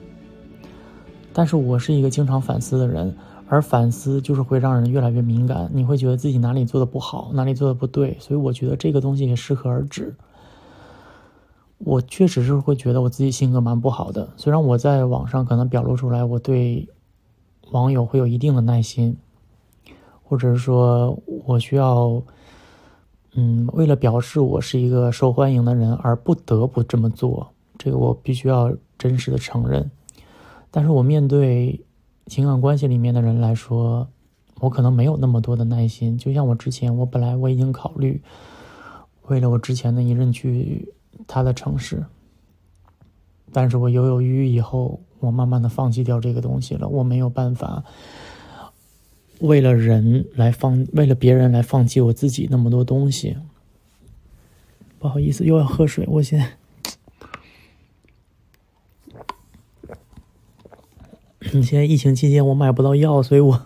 [1.34, 3.14] 但是我是一个经常反思的人，
[3.48, 10.16] 而反思就是会让人越来越敏感，你会觉得自己哪里做的不好，哪里做的不对，所以我觉得这个东西也适可而止。
[11.80, 16.88] 我确实是会觉得我自己性格蛮不好的，虽然我在网上可能表露出来，我对
[17.72, 19.18] 网友会有一定的耐心，
[20.24, 22.24] 或者是说我需要，
[23.36, 29.92] 嗯，为了表示我是一个受欢迎的人而不得不这么做，这个我必须要真实的承认。
[30.72, 31.84] 但是我面对
[32.28, 34.08] 情感关系里面的人来说，
[34.60, 36.18] 我可能没有那么多的耐心。
[36.18, 38.22] 就像我之前，我本来我已经考虑，
[39.28, 40.94] 为了我之前的一任去。
[41.28, 42.04] 他的城市，
[43.54, 46.88] 但是我犹犹豫豫以后，我慢慢的放弃掉这个东西了。
[46.88, 47.84] 我没有办法
[49.40, 53.38] 为了人来放，为了别人来放弃我自己那么多东西。
[54.98, 56.04] 不好意思，又要喝水。
[56.10, 56.58] 我现在，
[61.33, 63.62] 你你现在疫情期间我买不到药，所以我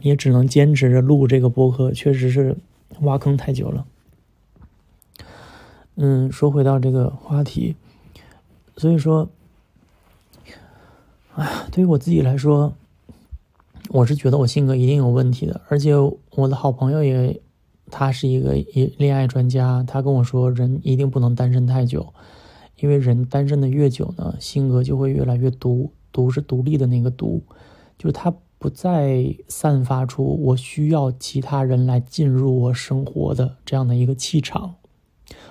[0.00, 1.92] 也只能坚持着录这个播客。
[1.92, 2.56] 确实是
[3.02, 3.86] 挖坑太久了。
[5.96, 7.76] 嗯，说回到这个话题，
[8.76, 9.28] 所以说，
[11.34, 12.74] 哎呀，对于我自己来说，
[13.90, 15.60] 我是觉得我性格一定有问题的。
[15.68, 17.40] 而且我的好朋友也，
[17.90, 22.12] 他是一个一恋爱专家，他跟我说，人一定不能单身太久，
[22.80, 27.42] 因为人单身的越久呢，性格就会越来越毒，独是独立的那个独，
[27.98, 34.76] 就是他不再散发出我需要其他人来进入我生活的这样的一个气场。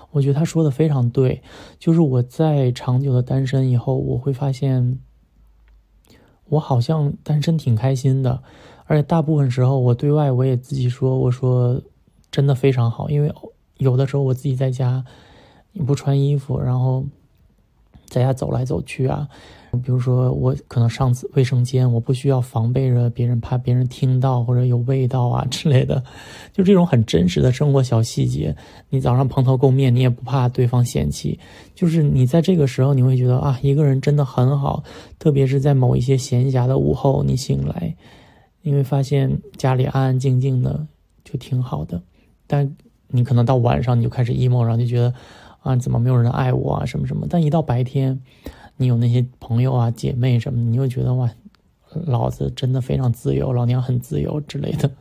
[0.10, 1.44] 我觉得他说的非常对，
[1.78, 4.98] 就是我在长久的单身以后，我会发现，
[6.46, 8.42] 我好像单身挺开心的，
[8.86, 11.80] 而且大部分时候我对外我也自己说，我说
[12.32, 13.32] 真的非常好，因为
[13.78, 15.06] 有的时候我自己在家，
[15.74, 17.06] 你不穿衣服，然后
[18.06, 19.30] 在家走来走去啊。
[19.76, 26.04] 比如说，我可能上次卫生间，我不需要防备着别人，怕别人听到或者有味道啊之类的，
[26.54, 28.56] 就这种很真实的生活小细节。
[28.90, 31.40] 你早上蓬头垢面，你也不怕对方嫌弃。
[31.74, 34.84] 就是你在这个时候，你会觉得啊，一个人真的很好。
[35.20, 37.96] 特别是在某一些闲暇的午后，你醒来，
[38.62, 40.88] 你会发现家里安安静静的，
[41.24, 42.02] 就挺好的。
[42.48, 42.76] 但
[43.08, 45.14] 你可能到晚上，你就开始 emo，然后就觉得
[45.62, 47.26] 啊，怎么没有人爱我啊，什么什么。
[47.30, 48.20] 但一到白天，
[48.78, 51.30] 你有那些朋友啊、姐妹什么，你会觉得哇，
[52.06, 54.92] 老子真的非常自由，老娘很自由之类的。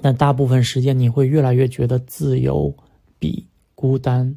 [0.00, 2.74] 但大部分时间，你会越来越觉得自由
[3.18, 4.36] 比孤单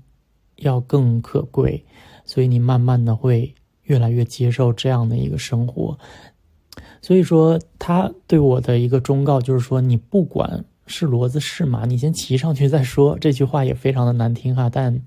[0.57, 1.83] 要更可贵，
[2.23, 5.97] 所以你慢慢的会越来越接受这样的一个生活。
[7.01, 13.17] 所以说，他对我的一个忠告就是说，你不管是骡子是马，你先骑上去再说。
[13.17, 15.01] 这句话也非常的难听哈，但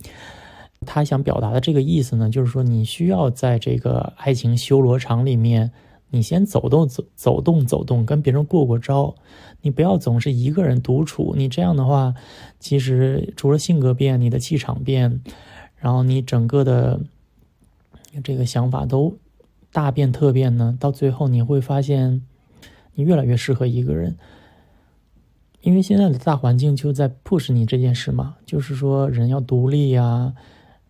[0.86, 5.72] 他想表达的这个意思呢，就是说你需要在这个爱情修罗场里面，
[6.10, 9.14] 你先走动走走动走动，跟别人过过招，
[9.62, 11.34] 你不要总是一个人独处。
[11.36, 12.14] 你这样的话，
[12.58, 15.20] 其实除了性格变，你的气场变，
[15.76, 17.00] 然后你整个的
[18.22, 19.18] 这个想法都。
[19.70, 22.22] 大变特变呢，到最后你会发现，
[22.94, 24.16] 你越来越适合一个人，
[25.60, 30.32] 因为现在的大环境就在 push 你这件事嘛，就是说人要独立呀，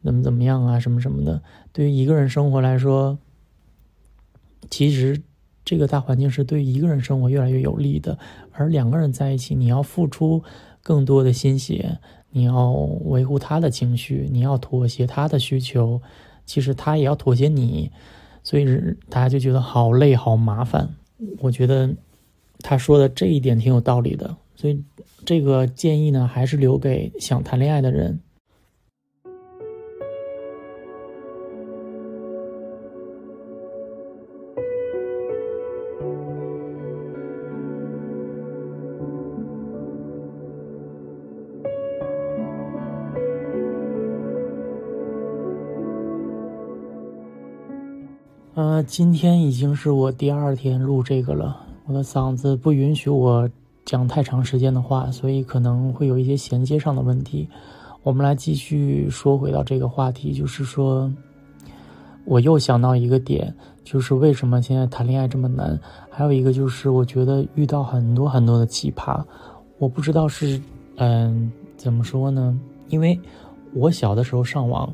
[0.02, 1.42] 怎么怎么样啊，什么什么的。
[1.72, 3.18] 对于一个人生活来说，
[4.70, 5.22] 其实
[5.64, 8.18] 这个大环境是对一个人生活越来越有利的，
[8.52, 10.42] 而两个人在一起，你要付出
[10.82, 11.98] 更多的心血，
[12.30, 16.00] 你要维护他的情绪，你要妥协他的需求，
[16.46, 17.90] 其实他也要妥协你。
[18.42, 18.64] 所以
[19.10, 20.94] 大家就觉得好累好麻烦，
[21.40, 21.94] 我觉得
[22.60, 24.82] 他说的这一点挺有道理的，所以
[25.26, 28.20] 这个建议呢，还是留给想谈恋爱的人。
[48.88, 53.46] 今天已经是我第二天录这个了，我的嗓子不允许我
[53.84, 57.46] 讲太长时间的话，所以可能会有一些衔接上的问题。
[58.02, 61.12] 我们来继续说回到这个话题，就是说，
[62.24, 65.78] 我又想到一个点，就是为什么现在谈恋爱这么难？
[66.08, 69.22] 还有一个就是，我觉得遇到很多很多的奇葩，
[69.76, 70.58] 我不知道是
[70.96, 72.58] 嗯怎么说呢？
[72.88, 73.20] 因为
[73.74, 74.90] 我小的时候上网。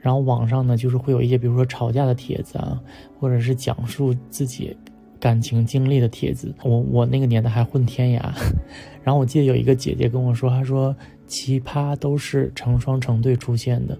[0.00, 2.80] 然后网上呢，就是会有一些，比如说吵架的帖子啊，
[3.18, 4.74] 或者是讲述自己
[5.18, 6.54] 感情经历的帖子。
[6.64, 8.22] 我我那个年代还混天涯，
[9.04, 13.98] 然后我记得有一个姐姐跟我说，她说奇葩都是成双成对出现的。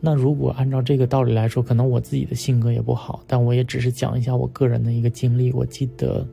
[0.00, 5.50] 那如果按照这个道理来说，可能我自己的性格也不好，但我也只是讲一下我个人的一个经历。
[5.52, 6.26] 我记得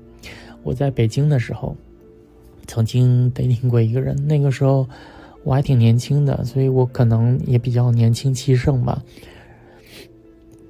[0.62, 1.75] 我在北京的时候，
[2.67, 4.86] 曾经得拧过一个人，那个时候。
[5.45, 9.01] 我还挺年轻的，所以我可能也比较年轻气盛吧。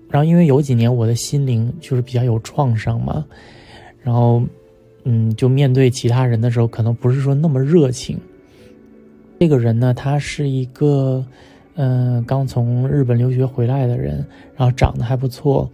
[0.10, 3.26] 然后因为有几年我的心灵就是比较有创伤嘛，
[4.04, 4.44] 然后
[5.06, 8.20] 嗯，就面对其他人的时候，可能不是说那么热情。
[9.40, 11.26] 这个人呢，他是一个
[11.76, 15.70] 嗯刚从日本留学回来的人，然后长得还不错，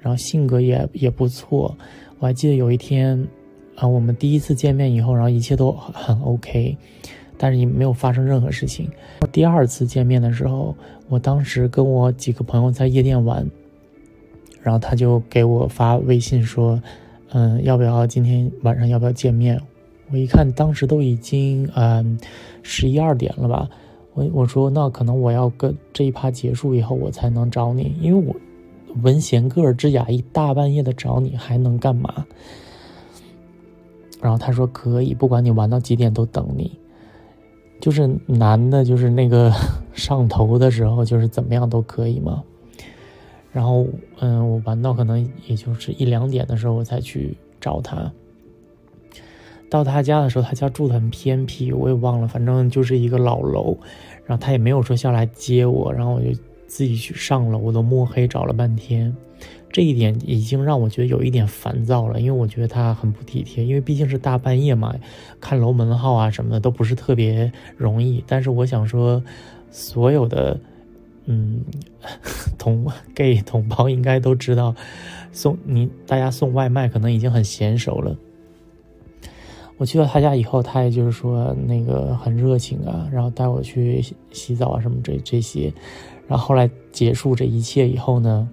[0.00, 1.76] 然后性格也也不错。
[2.20, 3.26] 我还记得有一天
[3.74, 6.76] 啊，我们第一次见面以后，然后一切都很 OK。
[7.44, 8.90] 但是也没有发生任何事情。
[9.30, 10.74] 第二次见面的时候，
[11.10, 13.46] 我当时跟我几个朋友在夜店玩，
[14.62, 16.80] 然后他就给我发微信说
[17.32, 19.60] ：“嗯，要不要今天晚上要不要见面？”
[20.10, 22.18] 我一看，当时都已经嗯
[22.62, 23.68] 十一二点了吧。
[24.14, 28.34] 我我说那可能我要跟这一趴结束以后我才能找你，因为我
[29.02, 32.24] 闻弦歌尔之雅，一大半夜的找你还能干嘛？
[34.22, 36.72] 然后他说可以，不管你玩到几点都等你。
[37.84, 39.52] 就是男的，就是那个
[39.92, 42.42] 上头的时候，就是怎么样都可以嘛。
[43.52, 43.86] 然后，
[44.20, 48.10] 嗯，我玩到可能也就是一两点的时候，我才去找他。
[49.68, 53.76] 到他家的时候，他家住的很偏僻，我也忘了，反正就是一个老楼。
[54.24, 56.28] 然后他也没有说下来接我，然后我就
[56.66, 59.14] 自己去上楼，我都摸黑找了半天。
[59.74, 64.94] 这一点已经让我觉得有一点烦躁了，因为我觉得他很不体贴，因为毕竟是大半夜嘛，
[65.40, 68.22] 看楼门号啊什么的都不是特别容易。
[68.24, 69.20] 但是我想说，
[69.72, 70.60] 所有的
[71.24, 71.64] 嗯
[72.56, 74.76] 同 gay 同胞应该都知道，
[75.32, 78.16] 送你大家送外卖可能已经很娴熟了。
[79.76, 84.00] 我去到他家以后，他也就是说那个很热情啊，然后带我去
[84.30, 85.72] 洗澡啊什么这这些，
[86.28, 88.48] 然后后来结束这一切以后呢。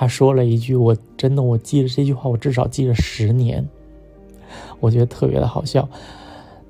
[0.00, 3.68] 他说了一句：“我真的，我记了这句话，我至少记了十年。”
[4.78, 5.88] 我觉得特别的好笑。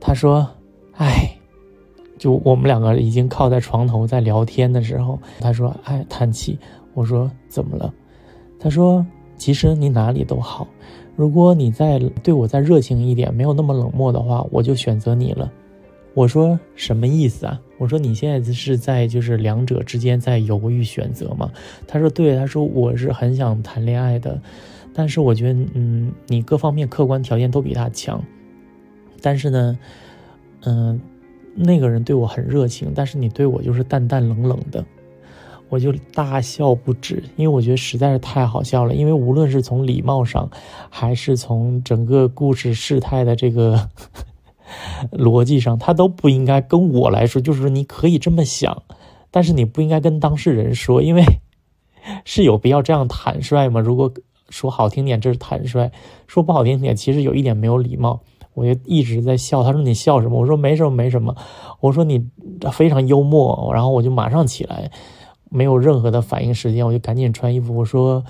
[0.00, 0.48] 他说
[0.96, 1.36] ：“哎，
[2.16, 6.58] 就我们两个已经靠在床头在聊天的时候，他说：‘哎，叹气。’
[6.94, 7.92] 我说：‘怎么了？’
[8.58, 9.04] 他说
[9.36, 10.66] ：‘其实你哪里都好，
[11.14, 15.52] 如果你再对我再热情一点，没有那么冷漠的话，我就选择你了。’
[16.16, 21.50] 我说：‘什么意思啊？’我说你现在是在就是两者之间在犹豫选择吗？
[21.86, 24.40] 他说对，他说我是很想谈恋爱的，
[24.92, 28.22] 但是我觉得嗯，你各方面客观条件都比他强，
[29.22, 29.78] 但是呢，
[30.64, 31.00] 嗯，
[31.54, 34.84] 那个人对我很热情，但是你对我就是淡淡冷冷的。
[35.70, 38.94] 我就大笑不止，因为我觉得实在是太好笑了。
[38.94, 40.48] 因为无论是从礼貌上，
[40.88, 43.90] 还是从整个故事事态的这个
[45.12, 47.40] 逻辑上，他都不应该跟我来说。
[47.40, 48.82] 就是说，你可以这么想，
[49.30, 51.24] 但是你不应该跟当事人说，因为
[52.24, 53.80] 是有必要这样坦率吗？
[53.80, 54.12] 如果
[54.48, 55.90] 说好听点，这是坦率；
[56.26, 58.20] 说不好听点，其实有一点没有礼貌。
[58.54, 60.40] 我就一直在笑，他说你笑什么？
[60.40, 61.36] 我说没什么，没什么。
[61.78, 62.26] 我说你
[62.72, 64.90] 非常幽默，然后我就马上起来，
[65.48, 67.76] 没有任何的反应时间，我就赶紧穿衣服。
[67.76, 68.24] 我说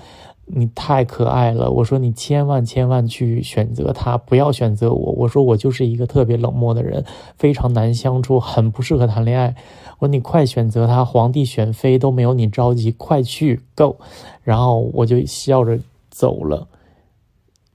[0.51, 5.11] 你太可爱了，我说你千万千万去选择他，不要选择我。
[5.13, 7.05] 我说我就是一个特别冷漠的人，
[7.37, 9.55] 非常难相处，很不适合谈恋爱。
[9.99, 13.97] 我说你快选择他，皇帝选妃都没有你着急，快去 go。
[14.43, 15.79] 然后我就笑着
[16.09, 16.67] 走了。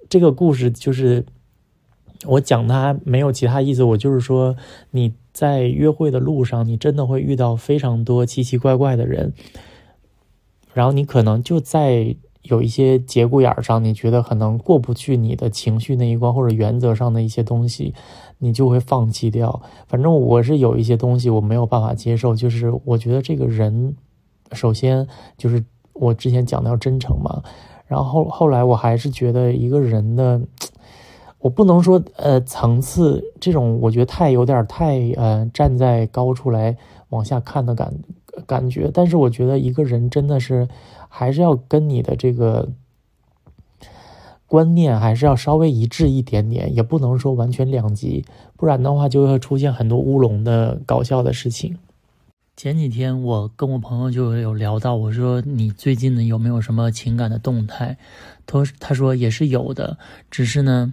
[0.08, 1.24] 这个故事就是。
[2.26, 4.56] 我讲他没有其他意思，我就是说
[4.92, 9.34] 你在约会的路上，你真的会遇到非常多奇奇怪怪的人，
[10.72, 17.92] 然后你可能就在有一些节骨眼上，你觉得可能过不去你的情绪那一关，或者原则上的一些东西，
[18.38, 19.60] 你就会放弃掉。
[19.86, 23.94] 反正我是有一些东西我没有办法接受，就是我觉得这个人，
[24.52, 27.42] 首先就是我之前讲的要真诚嘛，
[27.86, 30.40] 然后后来我还是觉得一个人的。
[31.40, 36.74] 我不能说，呃，层次这种，我觉得太有点太，呃，站在高处来
[37.10, 37.92] 往下看的感
[38.46, 38.90] 感觉。
[38.90, 40.66] 但是我觉得一个人真的是，
[41.16, 42.70] 还是要跟你的这个
[44.48, 48.24] 观念还是要稍微一致一点点，也不能说完全两极，
[48.56, 51.78] 不然的话就会出现很多乌龙的搞笑的事情。
[52.56, 57.96] 前几天我跟我朋友就有聊到，我说你最近呢有没有什么情感的动态？
[58.44, 59.96] 他他说也是有的，
[60.32, 60.92] 只是呢。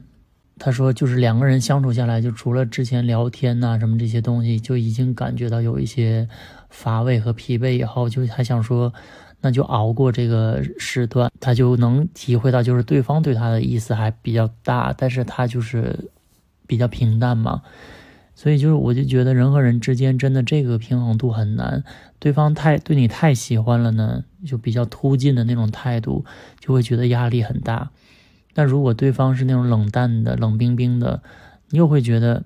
[0.64, 6.30] 他说：“就是两个人相处下来，就除了之前聊天呐什么这些东西，就已经感觉到有一些
[6.70, 7.72] 乏味和疲惫。
[7.72, 8.94] 以后就还想说，
[9.42, 16.12] 那就熬过这个时段，他就能体会到，就是对方对他的意思还比较大，但是他就是
[16.68, 17.62] 比较平淡嘛。
[18.34, 21.84] 所以就是，我就觉得人和人之间真的这个平衡度很难。
[22.18, 26.26] 对方太对你太喜欢了呢，就比较突进的那种态度，
[26.60, 27.92] 就会觉得压力很大。”
[28.54, 31.22] 但如果对方是那种冷淡的、冷冰冰的，
[31.70, 32.44] 你又会觉得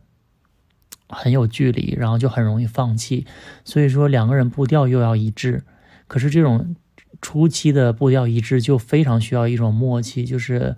[1.07, 3.25] 很有距离，然后就很容易放弃。
[3.63, 5.63] 所以说，两个人步调又要一致，
[6.07, 6.75] 可是这种
[7.21, 10.75] 初期的步调一致就非常需要一种默契，就是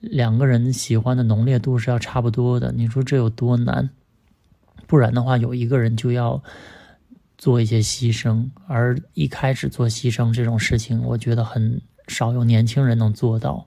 [0.00, 2.72] 两个人喜欢的浓烈度是要差不多的。
[2.72, 3.90] 你说这有多难？
[4.86, 6.42] 不然的话，有一个人就要
[7.38, 13.66] 做一些牺牲，而一开始做牺牲这种事情，我觉得很少有年轻人能做到。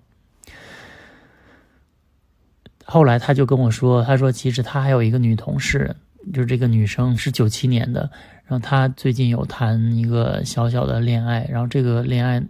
[2.85, 5.95] 后来他就跟我说：“他说其实他还有一个女同事，
[6.33, 8.09] 就是这个女生是九七年的，
[8.49, 12.41] 然后他最近有谈一个小小的恋爱，然后这个恋爱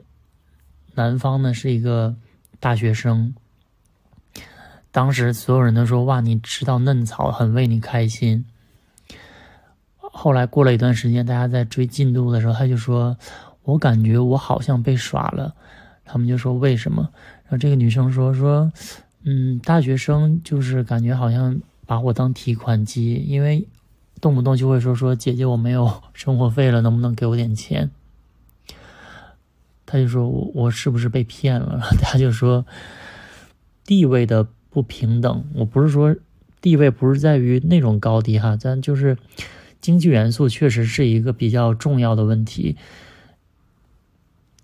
[0.96, 2.16] 男方呢是一个
[2.58, 3.36] 大学生。
[4.92, 8.46] 当时所有人都说哇，你吃到嫩草，很为你开心。
[9.98, 13.18] 后来过了一段时间，大家在追进度的时候，他就说：
[13.64, 15.54] 我感觉我好像被耍了。
[16.06, 17.08] 他们就说为什么？
[17.44, 18.72] 然后这个女生说说。”
[19.26, 23.68] 嗯，大学生就是感觉好像把我当提款机，因为
[24.22, 27.90] 动不动就会说说姐姐我没有 生活费了，能不能给我点钱？
[29.86, 31.82] 他就说我我是不是被骗了？
[32.02, 32.66] 他就说
[33.86, 36.16] 地位的不平等，我不是说
[36.62, 39.18] 地位不是在于那种高低哈，咱就是
[39.82, 42.78] 经济元素确实是一个比较重要的问题。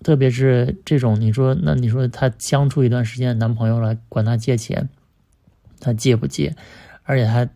[0.04, 4.90] 特别是这种，你说那你说她相处一段时间男朋友来管她借钱，
[5.80, 6.56] 她借不借？
[7.02, 7.50] 而且她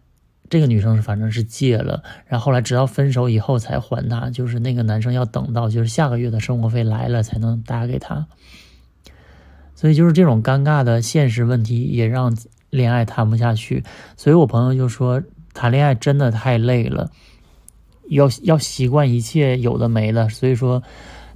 [0.49, 8.27] 这个女生是反正是借了，然后后来直到分手以后才还她，就是那个男生要等到就是下个月的生活费来了才能打给她。
[9.75, 12.35] 所以就是这种尴尬的现实问题也让
[12.69, 13.83] 恋爱谈不下去。
[14.17, 15.21] 所以我朋友就说
[15.53, 17.11] 谈恋爱真的太累了，
[18.09, 20.27] 要要习惯一切有的没的。
[20.29, 20.81] 所以说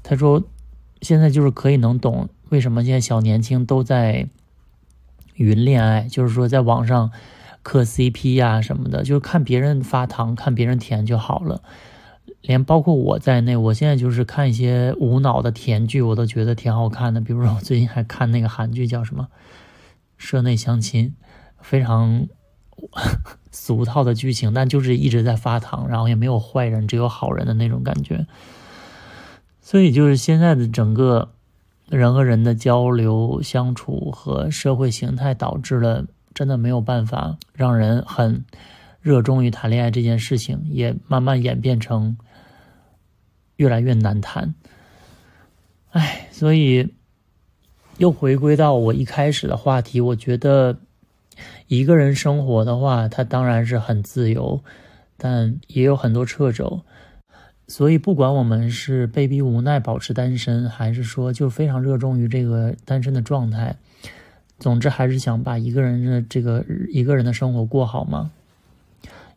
[0.02, 0.44] 他说。
[1.02, 4.30] 现在就是可以能懂为什么现在小年轻都在
[5.36, 7.12] 云恋爱，就是说在网上
[7.64, 11.64] 磕 CP 呀什么的，就是看别人发糖，看别人甜就好了。
[12.42, 17.22] 连包括我在内，我现在就是看一些无脑的甜剧，我都觉得挺好看的。
[17.22, 19.30] 比如说我最近还看那个韩剧叫什么
[20.18, 21.08] 《社内相亲》，
[21.62, 22.28] 非常
[23.50, 28.28] 俗套的剧情，但就是一直在发糖，然后也没有坏人，只有好人的那种感觉。
[29.62, 31.32] 所以，就是现在的整个
[31.88, 38.46] 人和人的交流、相处和社会形态，导致了真的没有办法让人很
[39.02, 42.18] 热衷于谈恋爱这件事情，也慢慢演变成
[43.56, 44.56] 越来越难谈。
[45.92, 46.94] 唉，所以
[47.98, 50.78] 又回归到我一开始的话题，我觉得
[51.68, 54.64] 一个人生活的话，他当然是很自由，
[55.18, 56.82] 但也有很多掣肘。
[57.68, 63.78] 所以，不管我们是被逼无奈保持单身，还是说就非常热衷于这个单身的状态，
[64.64, 68.32] 总之还是想把一个人的这个一个人的生活过好嘛。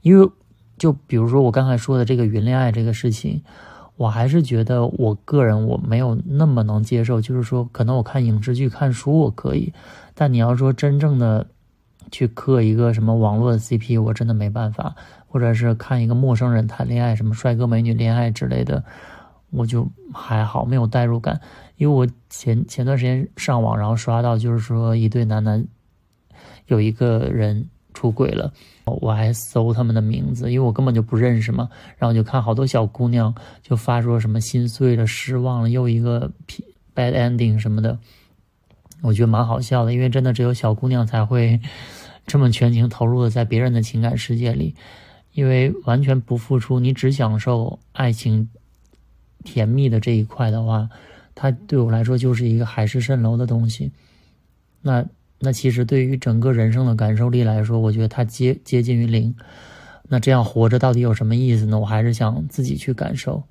[0.03, 0.31] 因为，
[0.79, 3.43] 就比如说我刚才说的这个云恋爱这个事情，
[3.97, 7.21] 我还是觉得我个人我没有那么能接受。
[7.21, 9.73] 就是说，可能我看影视剧、看书我可以，
[10.15, 11.49] 但你要说真正的
[12.13, 14.95] 去磕一个什么网络的 CP，我真的没办法。
[15.29, 18.85] 或者是看一个陌生人谈恋爱，什么帅哥美女恋爱之类的，
[19.51, 21.41] 我就还好，没有代入感。
[21.77, 25.67] 因为我前前段时间上网，然后刷到就是说一对男男
[26.67, 28.53] 有一个人出轨了，
[28.85, 31.69] 我还搜他们的名字，因为我根本就不认识嘛。
[31.99, 36.31] 然后就看好多小姑娘就发说什么心碎了、失望了，又一个
[36.95, 37.99] bad ending 什么的，
[39.03, 41.61] 我觉得蛮好笑的，因为真的只有小姑娘才会
[42.27, 44.75] 这么全情投入的在别人的情感世界里。
[45.33, 48.49] 因为完全不付出，你只享受爱情
[49.47, 50.91] 甜蜜的这一块的话，
[51.35, 53.93] 它对我来说就是一个海市蜃楼的东西。
[54.83, 55.07] 那
[55.39, 59.35] 那其实对于整个人生的感受力来说，我觉得它接接近于零。
[60.09, 61.79] 那这样活着到底有什么意思呢？
[61.79, 63.45] 我还是想自己去感受。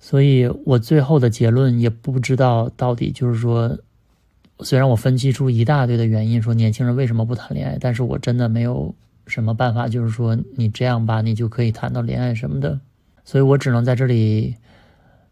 [0.00, 3.78] 所以我最后的结论也不知道到底就是说，
[4.60, 8.94] 虽然我分析出一大堆的原因，说年轻人为什么不谈恋爱，但是我真的没有。
[9.24, 9.86] 什么办法？
[9.86, 12.80] 就是说，你这样吧，你就可以谈到恋爱什么的。
[13.24, 14.56] 所以我只能在这里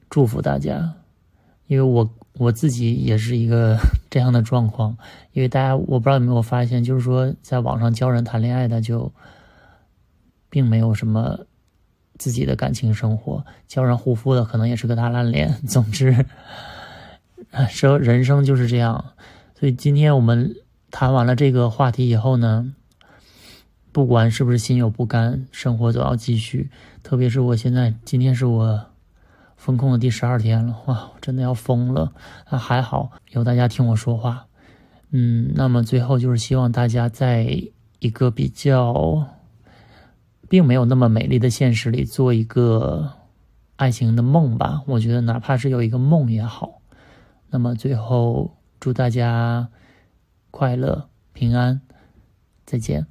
[0.08, 0.94] 祝福大家，
[1.66, 3.78] 因为我我自己也是一个
[4.10, 4.96] 这样的状况。
[5.32, 9.12] 因为大家，我不知道有没有发现，就是说，在网上教人谈恋爱的，就
[10.48, 11.46] 并没有什么
[12.18, 15.52] 自己的感情生活；教人护肤的，可能也是个大烂脸。
[15.66, 16.24] 总之，
[17.68, 19.04] 说人生就是这样。
[19.58, 20.54] 所以今天我们
[20.90, 22.74] 谈完了这个话题以后呢？
[23.92, 26.70] 不管是不是心有不甘，生活总要继续。
[27.02, 28.86] 特别是我现在，今天是我
[29.56, 32.12] 封控的第十二天了，哇，真的要疯了。
[32.44, 34.46] 啊，还好有大家听我说话。
[35.10, 37.64] 嗯，那么最后就是希望大家在
[37.98, 39.26] 一个比较
[40.48, 43.12] 并没有那么美丽的现实里做一个
[43.74, 44.82] 爱情的梦吧。
[44.86, 46.80] 我觉得哪怕是有一个梦也好。
[47.50, 49.68] 那么最后祝大家
[50.52, 51.80] 快乐平安，
[52.64, 53.06] 再见。